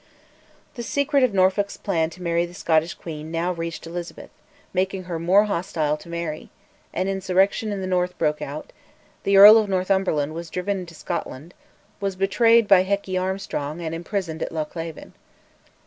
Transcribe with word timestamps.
The 0.73 0.81
secret 0.81 1.21
of 1.21 1.31
Norfolk's 1.31 1.77
plan 1.77 2.09
to 2.09 2.23
marry 2.23 2.47
the 2.47 2.55
Scottish 2.55 2.95
queen 2.95 3.29
now 3.29 3.51
reached 3.53 3.85
Elizabeth, 3.85 4.31
making 4.73 5.03
her 5.03 5.19
more 5.19 5.43
hostile 5.43 5.95
to 5.97 6.09
Mary; 6.09 6.49
an 6.91 7.07
insurrection 7.07 7.71
in 7.71 7.81
the 7.81 7.85
North 7.85 8.17
broke 8.17 8.41
out; 8.41 8.73
the 9.25 9.37
Earl 9.37 9.59
of 9.59 9.69
Northumberland 9.69 10.33
was 10.33 10.49
driven 10.49 10.79
into 10.79 10.95
Scotland, 10.95 11.53
was 11.99 12.15
betrayed 12.15 12.67
by 12.67 12.83
Hecky 12.83 13.15
Armstrong, 13.21 13.79
and 13.79 13.93
imprisoned 13.93 14.41
at 14.41 14.51
Loch 14.51 14.75
Leven. 14.75 15.13